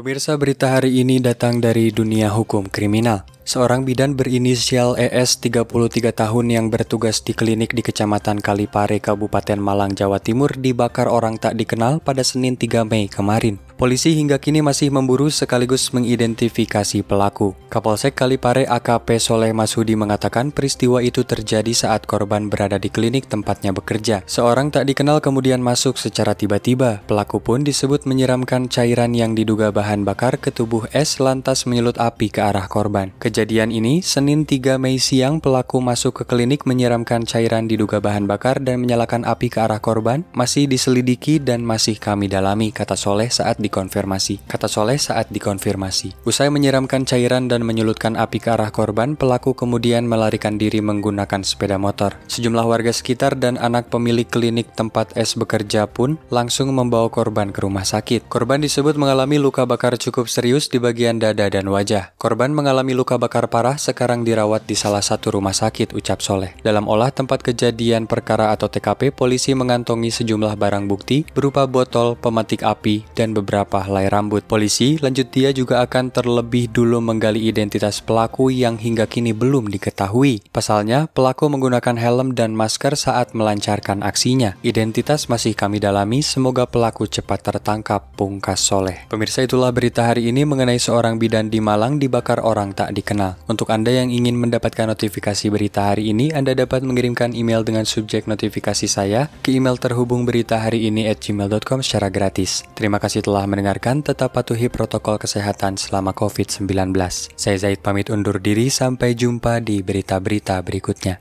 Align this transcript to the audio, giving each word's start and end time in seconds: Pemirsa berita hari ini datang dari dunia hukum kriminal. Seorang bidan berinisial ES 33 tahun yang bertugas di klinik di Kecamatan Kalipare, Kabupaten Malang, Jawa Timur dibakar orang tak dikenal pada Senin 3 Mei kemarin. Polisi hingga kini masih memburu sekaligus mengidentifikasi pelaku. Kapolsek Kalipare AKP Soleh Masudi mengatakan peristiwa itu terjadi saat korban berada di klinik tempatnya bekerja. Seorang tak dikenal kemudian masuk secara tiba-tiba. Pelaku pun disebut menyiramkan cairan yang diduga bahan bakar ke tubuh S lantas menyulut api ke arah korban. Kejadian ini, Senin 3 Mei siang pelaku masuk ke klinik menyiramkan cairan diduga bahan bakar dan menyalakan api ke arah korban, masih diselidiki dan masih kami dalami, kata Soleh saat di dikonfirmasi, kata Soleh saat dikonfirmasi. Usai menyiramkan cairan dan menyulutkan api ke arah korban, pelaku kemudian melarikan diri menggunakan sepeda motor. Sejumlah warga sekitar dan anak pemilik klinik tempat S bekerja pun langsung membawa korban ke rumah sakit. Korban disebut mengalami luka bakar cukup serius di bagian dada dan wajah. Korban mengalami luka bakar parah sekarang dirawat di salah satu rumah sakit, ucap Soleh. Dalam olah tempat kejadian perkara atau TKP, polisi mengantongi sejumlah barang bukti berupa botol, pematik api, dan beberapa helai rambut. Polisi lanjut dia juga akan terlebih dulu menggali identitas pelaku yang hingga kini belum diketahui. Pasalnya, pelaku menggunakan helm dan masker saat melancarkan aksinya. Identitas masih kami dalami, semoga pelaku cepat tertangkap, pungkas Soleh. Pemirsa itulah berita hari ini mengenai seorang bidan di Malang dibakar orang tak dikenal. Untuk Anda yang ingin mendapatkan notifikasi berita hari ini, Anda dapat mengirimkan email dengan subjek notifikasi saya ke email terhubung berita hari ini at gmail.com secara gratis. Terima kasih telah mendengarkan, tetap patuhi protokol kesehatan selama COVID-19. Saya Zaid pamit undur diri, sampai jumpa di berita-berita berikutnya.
Pemirsa 0.00 0.32
berita 0.40 0.72
hari 0.72 1.04
ini 1.04 1.20
datang 1.20 1.60
dari 1.60 1.92
dunia 1.92 2.32
hukum 2.32 2.72
kriminal. 2.72 3.20
Seorang 3.50 3.82
bidan 3.82 4.14
berinisial 4.14 4.94
ES 4.94 5.42
33 5.42 5.66
tahun 6.14 6.46
yang 6.54 6.70
bertugas 6.70 7.18
di 7.18 7.34
klinik 7.34 7.74
di 7.74 7.82
Kecamatan 7.82 8.38
Kalipare, 8.38 9.02
Kabupaten 9.02 9.58
Malang, 9.58 9.90
Jawa 9.90 10.22
Timur 10.22 10.54
dibakar 10.54 11.10
orang 11.10 11.34
tak 11.34 11.58
dikenal 11.58 11.98
pada 11.98 12.22
Senin 12.22 12.54
3 12.54 12.86
Mei 12.86 13.10
kemarin. 13.10 13.58
Polisi 13.74 14.12
hingga 14.12 14.36
kini 14.36 14.60
masih 14.60 14.92
memburu 14.92 15.32
sekaligus 15.32 15.90
mengidentifikasi 15.96 17.00
pelaku. 17.00 17.56
Kapolsek 17.72 18.12
Kalipare 18.12 18.68
AKP 18.68 19.18
Soleh 19.18 19.56
Masudi 19.56 19.96
mengatakan 19.96 20.52
peristiwa 20.52 21.00
itu 21.00 21.24
terjadi 21.24 21.72
saat 21.72 22.04
korban 22.04 22.52
berada 22.52 22.76
di 22.76 22.92
klinik 22.92 23.26
tempatnya 23.26 23.72
bekerja. 23.72 24.20
Seorang 24.28 24.68
tak 24.68 24.84
dikenal 24.84 25.24
kemudian 25.24 25.64
masuk 25.64 25.96
secara 25.96 26.36
tiba-tiba. 26.36 27.00
Pelaku 27.08 27.40
pun 27.40 27.64
disebut 27.64 28.04
menyiramkan 28.04 28.68
cairan 28.68 29.16
yang 29.16 29.32
diduga 29.32 29.72
bahan 29.72 30.04
bakar 30.04 30.36
ke 30.36 30.52
tubuh 30.52 30.84
S 30.92 31.16
lantas 31.16 31.64
menyulut 31.64 31.96
api 31.96 32.28
ke 32.28 32.44
arah 32.44 32.68
korban. 32.68 33.16
Kejadian 33.16 33.39
ini, 33.48 34.04
Senin 34.04 34.44
3 34.44 34.76
Mei 34.76 35.00
siang 35.00 35.40
pelaku 35.40 35.80
masuk 35.80 36.20
ke 36.20 36.24
klinik 36.28 36.68
menyiramkan 36.68 37.24
cairan 37.24 37.64
diduga 37.64 37.96
bahan 37.96 38.28
bakar 38.28 38.60
dan 38.60 38.84
menyalakan 38.84 39.24
api 39.24 39.48
ke 39.48 39.64
arah 39.64 39.80
korban, 39.80 40.28
masih 40.36 40.68
diselidiki 40.68 41.40
dan 41.40 41.64
masih 41.64 41.96
kami 41.96 42.28
dalami, 42.28 42.68
kata 42.68 42.92
Soleh 42.92 43.32
saat 43.32 43.56
di 43.56 43.70
dikonfirmasi, 43.70 44.50
kata 44.50 44.66
Soleh 44.66 44.98
saat 44.98 45.30
dikonfirmasi. 45.30 46.26
Usai 46.26 46.50
menyiramkan 46.50 47.06
cairan 47.06 47.46
dan 47.46 47.62
menyulutkan 47.62 48.18
api 48.18 48.42
ke 48.42 48.50
arah 48.50 48.74
korban, 48.74 49.14
pelaku 49.14 49.54
kemudian 49.54 50.10
melarikan 50.10 50.58
diri 50.58 50.82
menggunakan 50.82 51.46
sepeda 51.46 51.78
motor. 51.78 52.18
Sejumlah 52.26 52.66
warga 52.66 52.90
sekitar 52.90 53.38
dan 53.38 53.54
anak 53.62 53.94
pemilik 53.94 54.26
klinik 54.26 54.74
tempat 54.74 55.14
S 55.14 55.38
bekerja 55.38 55.86
pun 55.86 56.18
langsung 56.34 56.74
membawa 56.74 57.06
korban 57.06 57.54
ke 57.54 57.62
rumah 57.62 57.86
sakit. 57.86 58.26
Korban 58.26 58.58
disebut 58.58 58.98
mengalami 58.98 59.38
luka 59.38 59.62
bakar 59.62 59.94
cukup 59.94 60.26
serius 60.26 60.66
di 60.66 60.82
bagian 60.82 61.22
dada 61.22 61.46
dan 61.46 61.70
wajah. 61.70 62.10
Korban 62.18 62.50
mengalami 62.50 62.98
luka 62.98 63.14
bakar 63.20 63.52
parah 63.52 63.76
sekarang 63.76 64.24
dirawat 64.24 64.64
di 64.64 64.72
salah 64.72 65.04
satu 65.04 65.36
rumah 65.36 65.52
sakit, 65.52 65.92
ucap 65.92 66.24
Soleh. 66.24 66.56
Dalam 66.64 66.88
olah 66.88 67.12
tempat 67.12 67.44
kejadian 67.44 68.08
perkara 68.08 68.56
atau 68.56 68.72
TKP, 68.72 69.12
polisi 69.12 69.52
mengantongi 69.52 70.08
sejumlah 70.08 70.56
barang 70.56 70.88
bukti 70.88 71.28
berupa 71.36 71.68
botol, 71.68 72.16
pematik 72.16 72.64
api, 72.64 73.04
dan 73.12 73.36
beberapa 73.36 73.84
helai 73.84 74.08
rambut. 74.08 74.40
Polisi 74.48 74.96
lanjut 74.96 75.28
dia 75.28 75.52
juga 75.52 75.84
akan 75.84 76.08
terlebih 76.08 76.72
dulu 76.72 77.04
menggali 77.04 77.44
identitas 77.44 78.00
pelaku 78.00 78.48
yang 78.48 78.80
hingga 78.80 79.04
kini 79.04 79.36
belum 79.36 79.68
diketahui. 79.68 80.40
Pasalnya, 80.48 81.04
pelaku 81.12 81.52
menggunakan 81.52 82.00
helm 82.00 82.32
dan 82.32 82.56
masker 82.56 82.96
saat 82.96 83.36
melancarkan 83.36 84.00
aksinya. 84.00 84.56
Identitas 84.64 85.28
masih 85.28 85.52
kami 85.52 85.76
dalami, 85.76 86.24
semoga 86.24 86.64
pelaku 86.64 87.04
cepat 87.04 87.44
tertangkap, 87.44 88.16
pungkas 88.16 88.64
Soleh. 88.64 89.04
Pemirsa 89.12 89.44
itulah 89.44 89.68
berita 89.68 90.08
hari 90.08 90.32
ini 90.32 90.48
mengenai 90.48 90.80
seorang 90.80 91.20
bidan 91.20 91.52
di 91.52 91.60
Malang 91.60 92.00
dibakar 92.00 92.40
orang 92.40 92.72
tak 92.72 92.96
dikenal. 93.10 93.34
Untuk 93.50 93.66
Anda 93.74 93.90
yang 93.90 94.14
ingin 94.14 94.38
mendapatkan 94.38 94.86
notifikasi 94.86 95.50
berita 95.50 95.90
hari 95.90 96.14
ini, 96.14 96.30
Anda 96.30 96.54
dapat 96.54 96.86
mengirimkan 96.86 97.34
email 97.34 97.66
dengan 97.66 97.82
subjek 97.82 98.30
notifikasi 98.30 98.86
saya 98.86 99.26
ke 99.42 99.50
email 99.50 99.74
terhubung 99.74 100.22
berita 100.22 100.62
hari 100.62 100.86
ini 100.86 101.10
at 101.10 101.18
gmail.com 101.18 101.82
secara 101.82 102.06
gratis. 102.06 102.62
Terima 102.78 103.02
kasih 103.02 103.26
telah 103.26 103.42
mendengarkan, 103.50 104.06
tetap 104.06 104.38
patuhi 104.38 104.70
protokol 104.70 105.18
kesehatan 105.18 105.74
selama 105.74 106.14
COVID-19. 106.14 106.94
Saya 107.34 107.56
Zaid 107.58 107.82
pamit 107.82 108.14
undur 108.14 108.38
diri, 108.38 108.70
sampai 108.70 109.18
jumpa 109.18 109.58
di 109.58 109.82
berita-berita 109.82 110.62
berikutnya. 110.62 111.18